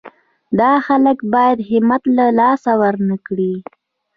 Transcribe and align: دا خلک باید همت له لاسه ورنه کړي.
دا 0.59 0.71
خلک 0.85 1.17
باید 1.33 1.59
همت 1.69 2.03
له 2.17 2.25
لاسه 2.39 2.71
ورنه 2.81 3.15
کړي. 3.27 3.53